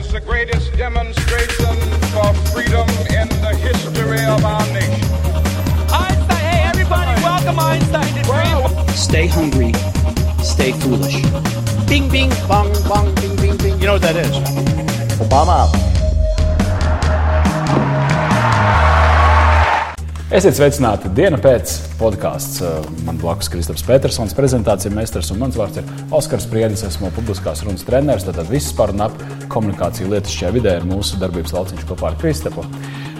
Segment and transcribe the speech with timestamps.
[0.00, 1.76] as the greatest demonstration
[2.12, 5.04] for freedom in the history of our nation.
[5.92, 8.88] Einstein, hey everybody, welcome Einstein to Dream.
[8.96, 9.72] Stay hungry,
[10.42, 11.20] stay foolish.
[11.86, 13.78] Bing, bing, bong, bong, bing, bing, bing.
[13.78, 14.30] You know what that is?
[15.20, 15.89] Obama.
[20.30, 22.60] Esiet sveicināti dienas pēc podkāsts.
[23.02, 26.84] Man blakus ir Kristofers Petersons, prezentācija meistars un mans vārds ir Oskars Priedis.
[26.86, 28.28] Esmu publiskās runas treneris.
[28.28, 29.16] Tātad viss par un ap
[29.50, 32.62] komunikāciju lietišķajā vidē ir mūsu darbības lauciņš kopā ar Kristofu.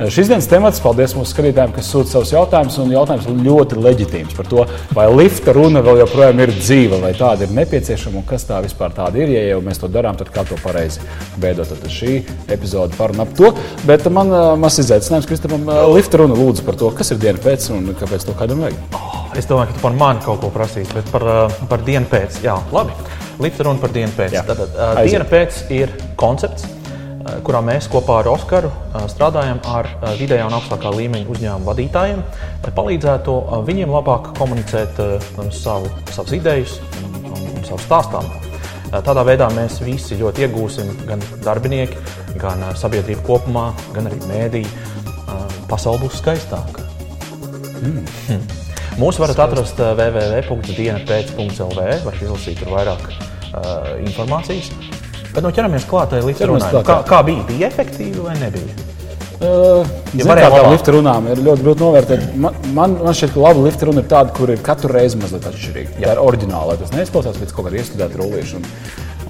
[0.00, 2.78] Šīs dienas temats, paldies mūsu skatītājiem, kas sūta savus jautājumus.
[2.80, 4.64] Un jautājums ļoti leģitīms par to,
[4.96, 8.94] vai lifta runa vēl joprojām ir dzīva, vai tāda ir nepieciešama un kas tā vispār
[8.96, 9.34] tāda ir.
[9.34, 11.04] Ja jau mēs to darām, tad kā to pareizi
[11.42, 11.68] veidot.
[11.68, 12.16] Tad šī
[12.48, 13.52] epizode par un ap to.
[13.84, 14.32] Bet man
[14.62, 18.40] mazs izaicinājums Kristofam, lifta runa lūdzu par to, kas ir diena pēc un kāpēc to
[18.40, 18.80] kādam vajag.
[18.96, 21.28] Oh, es domāju, ka tu par mani kaut ko prasīsi, bet par,
[21.68, 22.40] par dienu pēc.
[22.46, 22.96] Jā, labi.
[23.40, 24.32] Lifta runa par dienu pēc.
[24.32, 24.48] Jā.
[24.48, 26.64] Tātad, uh, diena pēc ir koncepts,
[27.44, 28.74] kurā mēs kopā ar Oskaru uh,
[29.10, 32.20] strādājam ar uh, vidējā un augstākā līmeņa uzņēmumu vadītājiem,
[32.64, 33.30] lai palīdzētu
[33.68, 34.92] viņiem labāk komunicēt
[35.56, 36.72] savu, savas idejas
[37.02, 38.30] un, un, savu stāstāmu.
[38.30, 38.36] Uh,
[39.06, 41.96] Tādā veidā mēs visi ļoti iegūsim gan darbinieki,
[42.40, 44.70] gan sabiedrība kopumā, gan arī mēdīji.
[45.30, 46.80] Uh, Pasaule būs skaistāka.
[47.80, 48.04] Mm.
[48.26, 48.42] Hmm.
[49.00, 53.14] Mūsu varat atrast www.dienapēc.lv, var izlasīt tur vairāk uh,
[54.02, 54.68] informācijas.
[55.34, 56.86] Bet nu, ķeramies klāt līdz runājumam.
[56.86, 57.08] Kā, jā.
[57.10, 57.44] kā bija?
[57.50, 58.88] Bija efektīvi vai nebija?
[59.40, 59.86] Uh,
[60.18, 60.72] Ja varēja kā labāk.
[60.74, 62.24] lifta runām ir ļoti grūti novērtēt.
[62.44, 65.46] Man, man, man šķiet, ka laba lifta runa ir tāda, kur ir katru reizi mazliet
[65.48, 65.94] atšķirīga.
[66.00, 68.60] Tā ir oriģināla, tas neizklausās pēc kaut kāda iestudēta rullīša.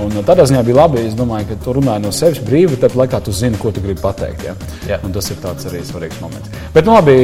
[0.00, 1.02] Un, un tādā ziņā bija labi.
[1.08, 4.00] Es domāju, ka tu runāji no sevis brīvi, tad laikā tu zini, ko tu gribi
[4.00, 4.46] pateikt.
[4.48, 4.54] Ja?
[4.88, 5.00] Jā.
[5.04, 6.52] Un tas ir tāds arī svarīgs moments.
[6.74, 7.16] Bet, nu, labi,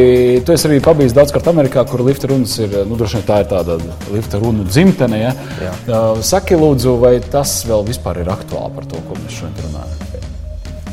[0.45, 3.51] tu esi arī pabijis daudzkārt Amerikā, kur lifta runas ir, nu, droši vien tā ir
[3.53, 3.79] tāda
[4.13, 5.23] lifta runa dzimtene.
[5.23, 5.33] Ja?
[5.63, 5.77] Jā.
[5.87, 10.03] Uh, Saki, lūdzu, vai tas vēl vispār ir aktuāli par to, ko mēs šodien runājam?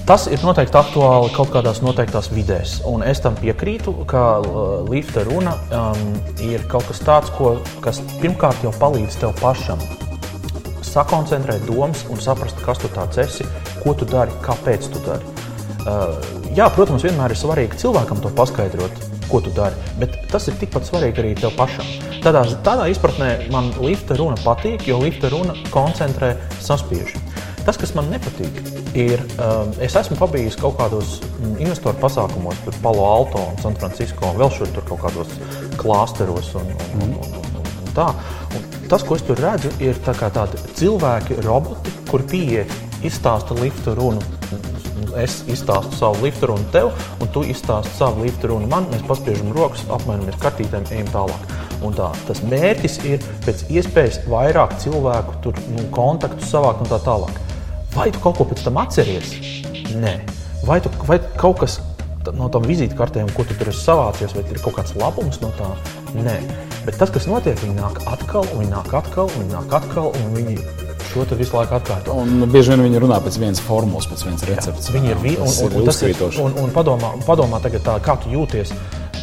[0.03, 2.81] Tas ir noteikti aktuāli kaut kādās noteiktās vidēs.
[2.89, 6.09] Un es tam piekrītu, ka uh, lifta runa um,
[6.43, 9.79] ir kaut kas tāds, ko, kas pirmkārt jau palīdz tev pašam
[10.93, 13.47] sakoncentrēt domas un saprast, kas tu tāds esi,
[13.81, 15.33] ko tu dari, kāpēc tu dari.
[15.83, 16.15] Uh,
[16.55, 20.87] jā, protams, vienmēr ir svarīgi cilvēkam to paskaidrot, ko tu dari, bet tas ir tikpat
[20.87, 21.87] svarīgi arī tev pašam.
[22.23, 27.17] Tādā, tādā izpratnē man lifta runa patīk, jo lifta runa koncentrē saspiež.
[27.63, 28.57] Tas, kas man nepatīk,
[28.99, 33.77] ir, um, es esmu pabijis kaut kādos mm, investoru pasākumos, tur Palo Alto un San
[33.79, 35.31] Francisco, un vēl šur tur kaut kādos
[35.79, 38.09] klāsteros un, un, un, un, un, un tā.
[38.51, 42.71] Un tas, ko es tur redzu, ir tā tādi cilvēki, roboti, kur pieiet,
[43.05, 44.23] izstāsta lifta runu.
[45.19, 46.89] Es izstāstu savu lifta runu tev,
[47.21, 48.87] un tu izstāsti savu lifta runu man.
[48.89, 51.53] Mēs paspiežam rokas, apmainamies kartītēm, ejam tālāk.
[51.85, 57.01] Un tā, tas mērķis ir pēc iespējas vairāk cilvēku tur, nu, kontaktu savākt un tā
[57.05, 57.41] tālāk.
[57.93, 59.35] Vai tu kaut ko pēc tam atceries?
[59.93, 60.15] Nē.
[60.65, 61.77] Vai, tu, vai kaut kas
[62.33, 65.69] no tām vizītkartēm, ko tu tur esi savācies, vai ir kaut kāds labums no tā?
[66.15, 66.39] Nē.
[66.85, 70.09] Bet tas, kas notiek, viņi nāk atkal, un viņi nāk atkal, un viņi nāk atkal,
[70.19, 70.57] un viņi
[71.13, 72.15] šo te visu laiku atkārto.
[72.23, 74.89] Un bieži vien viņi runā pēc vienas formulas, pēc vienas receptes.
[74.91, 78.17] Viņi ir vi- un, un, un, tas ir, un, un padomā, padomā tagad, tā, kā
[78.23, 78.73] tu jūties.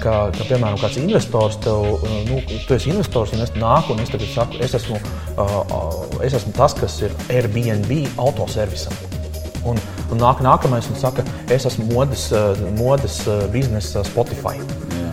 [0.00, 2.00] Ka, ka, piemēram, kāds investors tev,
[2.30, 4.96] nu, tu esi investors, un es nāku, un es tagad saku, es esmu,
[5.36, 8.96] uh, es esmu tas, kas ir Airbnb autoservisam.
[9.68, 9.76] Un,
[10.08, 11.20] un nāk nākamais un saka,
[11.52, 12.30] es esmu modes,
[12.78, 13.20] modes
[13.52, 14.56] biznesa Spotify.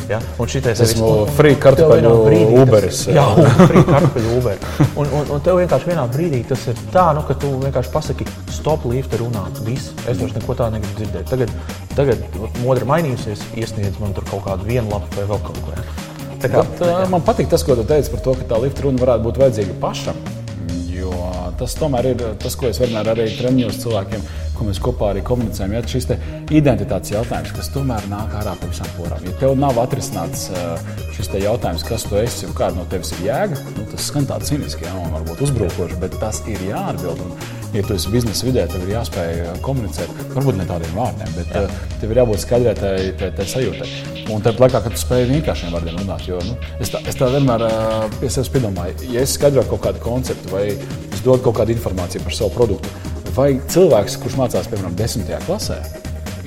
[0.08, 0.20] Ja?
[0.40, 3.00] Un šitais esmu un- free kartupeļu brīdī tas- Uberis.
[3.12, 3.26] Jā,
[3.68, 4.58] free kartupeļu Uber.
[4.96, 8.28] Un, un, un tev vienkārši vienā brīdī tas ir tā, nu, ka tu vienkārši pasaki,
[8.56, 9.60] stop, lifta runāt.
[9.68, 11.28] Viss, es vairs neko tādu negribu dzirdēt.
[11.34, 11.52] Tagad,
[11.98, 12.24] tagad
[12.64, 15.76] modra mainījusies, iesniedz man tur kaut kādu vienu lapu vai vēl kaut ko.
[16.38, 18.84] Tā kā, Bet, uh, man patīk tas, ko tu teici par to, ka tā lifta
[18.86, 20.16] runa varētu būt vajadzīga pašam.
[21.58, 24.26] Tas tomēr ir tas, ko es vienmēr arī treniņos cilvēkiem,
[24.58, 25.74] ko mēs kopā arī komunicējam.
[25.74, 26.18] Ja šis te
[26.54, 29.26] identitātes jautājums, kas tomēr nāk ārā pa visām porām.
[29.26, 30.78] Ja tev nav atrisināts uh,
[31.18, 34.52] šis jautājums, kas tu esi un kāda no tevis ir jēga, nu, tas skan tāds
[34.52, 37.24] cīniski, ja, un varbūt uzbrukoši, bet tas ir jāatbild.
[37.26, 37.34] Un,
[37.74, 40.14] ja tu esi biznesa vidē, tev ir jāspēj uh, komunicēt.
[40.36, 43.90] Varbūt ne tādiem vārdiem, bet uh, tev ir jābūt skaidrai tai, tai, tai sajūtai.
[44.28, 47.30] Un tāpat laikā, kad tu spēj vienkāršiem vārdiem runāt, jo nu, es, tā, es tā
[47.32, 47.64] vienmēr
[48.20, 50.66] pie sevis piedomāju, ja es skaidroju kaut kādu konceptu vai
[51.28, 52.90] es dodu kaut kādu informāciju par savu produktu,
[53.36, 55.78] vai cilvēks, kurš mācās, piemēram, desmitajā klasē,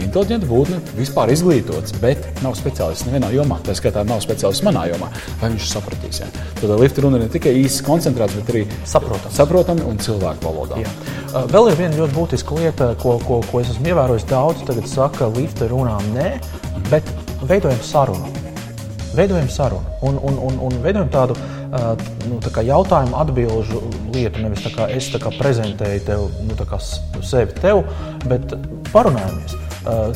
[0.01, 3.59] inteliģenta būtne, vispār izglītots, bet nav speciālists nevienā jomā.
[3.67, 5.11] Tā skaitā nav speciālists manā jomā.
[5.43, 6.23] Vai viņš sapratīs?
[6.23, 6.31] Ja?
[6.57, 9.35] Tad lifta runa ir ne tikai īsi koncentrēts, bet arī Saprotami.
[9.37, 10.81] saprotami un cilvēku valodā.
[10.81, 10.95] Jā.
[11.35, 14.25] Uh, Vēl ir viena ļoti būtiska lieta, ko, ko, ko es esmu ievērojis.
[14.33, 16.33] Daudz tagad saka, lifta runām nē,
[16.89, 17.13] bet
[17.45, 18.33] veidojam sarunu.
[19.13, 21.37] Veidojam sarunu un, un, un, un veidojam tādu
[22.29, 23.83] nu, jautājumu atbildžu
[24.15, 24.43] lietu.
[24.43, 27.85] Nevis tā kā es tā kā prezentēju tev, nu, kā sevi tev,
[28.27, 28.55] bet
[28.93, 29.57] parunājamies.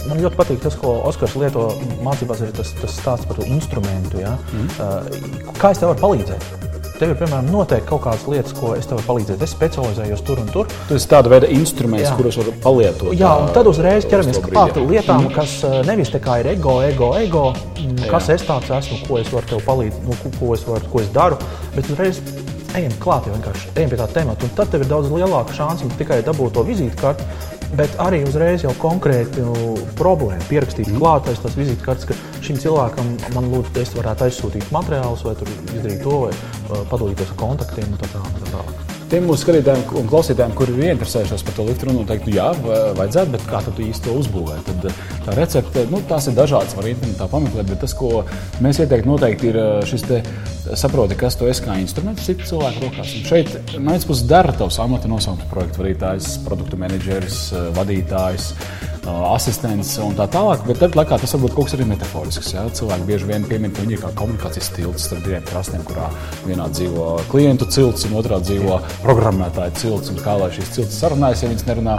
[0.09, 1.71] Man ļoti patīk tas, ko Oskars lieto
[2.05, 4.21] mācībās, ir tas, tas stāsts par to instrumentu.
[4.21, 4.37] Ja?
[4.53, 5.49] Mm.
[5.57, 6.64] Kā es tev varu palīdzēt?
[6.95, 9.41] Tev ir, piemēram, noteikti kaut kādas lietas, ko es tev varu palīdzēt.
[9.43, 10.69] Es specializējos tur un tur.
[10.87, 12.13] Tas ir tāda veida instruments, Jā.
[12.21, 13.11] kurus var palietot.
[13.19, 15.57] Jā, un tad uzreiz ķeramies klāt lietām, kas
[15.89, 17.45] nevis tā kā ir ego, ego, ego,
[17.81, 21.03] mm, kas es tāds esmu, ko es varu tev palīdzēt, nu, ko, es varu, ko
[21.03, 21.41] es daru,
[21.75, 22.23] bet uzreiz
[22.79, 24.47] ejam klāt, vienkārši ejam pie tā temata.
[24.47, 27.27] Un tad tev ir daudz lielāka ne tikai dabūt to vizītkarti,
[27.79, 31.03] bet arī uzreiz jau konkrēti nu, problēmu pierakstīt mm.
[31.03, 35.53] klāt aiz tās vizītkartes, ka šim cilvēkam man lūdzu, es varētu aizsūtīt materiālus vai tur
[35.75, 38.51] izdarīt to, vai uh, padalīties ar kontaktiem un tā tālāk.
[38.55, 38.84] Tā.
[39.15, 42.49] Tiem mūsu skatītājiem un klausītājiem, kuri ir ieinteresējušies par to liftu, nu, teikt, nu, jā,
[42.65, 44.57] va- vajadzētu, bet kā tu īsti to uzbūvē?
[44.67, 48.25] Tad eh, tā recepte, nu, tās ir dažādas, var internetā pameklēt, bet tas, ko
[48.65, 50.19] mēs ieteiktu, noteikti ir eh, šis te
[50.75, 53.15] saproti, kas tu esi kā instruments citu cilvēku rokās.
[53.21, 58.51] Un šeit, no vienas puses, dara tavs amata nosaukums, projektu vadītājs, produktu menedžeris, eh, vadītājs,
[59.07, 62.53] asistents un tā tālāk, bet tad laikā tas varbūt kaut kas arī metaforisks.
[62.55, 62.65] Jā?
[62.79, 66.11] Cilvēki bieži vien piemin, ka viņi ir kā komunikācijas tilts starp diviem krastiem, kurā
[66.45, 70.15] vienā dzīvo klientu cilts un otrā dzīvo programmētāju cilts.
[70.25, 71.99] Kā lai šīs cilts sarunājas, ja viņas nerunā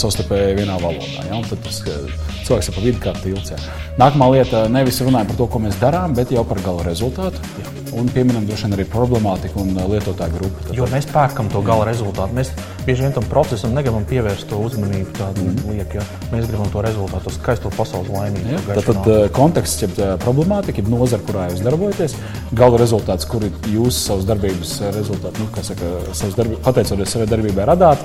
[0.00, 1.28] savstarpēji vienā valodā.
[1.28, 1.38] Ja?
[1.38, 3.54] Un tad tas cilvēks ir pa vidu kā tilts.
[3.54, 3.78] Jā.
[4.00, 7.40] Nākamā lieta- nevis runājam par to, ko mēs darām, bet jau par gala rezultātu.
[7.62, 7.83] Jā.
[7.94, 10.62] Un pieminam droši vien arī problemātiku un uh, lietotāju grupu.
[10.66, 12.34] Tad Jo mēs pērkam to gala rezultātu.
[12.34, 12.50] Mēs
[12.86, 15.12] bieži vien tam procesam negribam pievērst to uzmanību.
[15.14, 15.60] Tādu mm.
[15.70, 16.06] lieku, ja?
[16.32, 18.56] Mēs gribam to rezultātu, to skaisto pasaules laimīgu.
[18.56, 19.14] Ja, to tad, gaišu tad nākotni.
[19.20, 22.18] eh, konteksts, jeb eh, problemātika, jeb nozara, kurā jūs darbojaties,
[22.62, 28.04] gala rezultāts, kur jūs savus darbības rezultātu, nu, saka, savas darbi, pateicoties savai darbībai, radāt.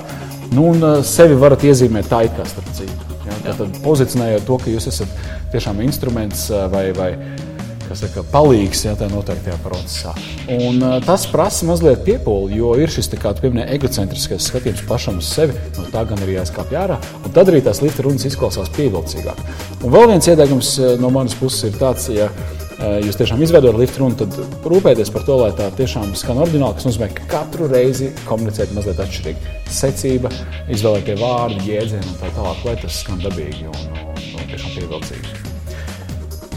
[0.54, 3.18] Nu, un sevi varat iezīmēt tā, it kā starp citu.
[3.26, 5.20] Ja, tad, pozicionējot to, ka jūs esat
[5.52, 7.12] tiešām instruments vai, vai
[7.98, 10.14] saka, palīgs ja, tajā noteiktajā procesā.
[10.52, 15.20] Un, tas prasa mazliet piepūli, jo ir šis, tā kā tu pieminēji, egocentriskais skatījums pašam
[15.20, 15.56] uz sevi.
[15.78, 19.44] No tā gan ir jāizkāpj ārā, un tad arī tās lifta runas izklausās pievilcīgāk.
[19.80, 22.30] Un vēl viens ieteikums no manas puses ir tāds, ja
[23.04, 26.88] jūs tiešām izveidojat lifta runu, tad rūpēties par to, lai tā tiešām skan oriģināli, kas
[26.88, 29.54] nozīmē, ka katru reizi komunicēt mazliet atšķirīgi.
[29.80, 30.32] Secība,
[30.72, 35.49] izvēlētie vārdi, jēdzieni un tā tālāk, lai tas skan dabīgi un, un, un tiešām pievilcīgi.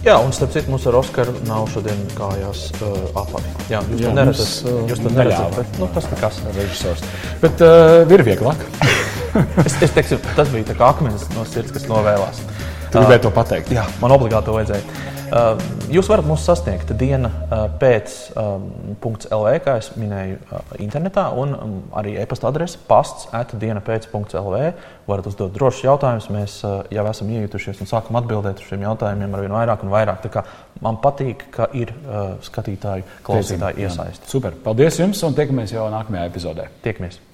[0.04, 2.90] Jā, un starp citu, mums ar Oskaru nav šodien kājās uh,
[3.22, 3.54] apavi.
[3.72, 4.50] Jā, jūs Jā, to neredzat.
[4.50, 5.24] mums, uh, Jūs to neļāva.
[5.24, 6.40] neredzat, bet nu, tas nekas.
[6.58, 7.04] režisors.
[7.44, 8.66] Bet uh, ir vieglāk.
[9.64, 12.38] Es, es teiktu, tas bija tā kā akmens no sirds, kas novēlās.
[12.94, 13.72] Tu gribēji to pateikt.
[13.74, 14.84] Jā, man obligāti to vajadzēja.
[15.34, 15.58] Uh,
[15.90, 18.68] Jūs varat mūs sasniegt diena uh, pēc um,
[19.02, 24.62] .lv, kā jau minēju, uh, internetā, un um, arī e-pasta adrese pasts atdiena pēc.lv.
[25.10, 26.30] Varat uzdot drošus jautājumus.
[26.34, 26.60] Mēs
[26.94, 30.30] jau esam iejutušies un sākam atbildēt uz šiem jautājumiem ar vien vairāk un vairāk.
[30.86, 31.92] Man patīk, ka ir
[32.46, 34.32] skatītāju, klausītāju iesaistīti.
[34.38, 34.56] Super.
[34.64, 36.70] Paldies jums un tiekamies jau nākamajā epizodē.
[36.86, 37.33] Tiekamies!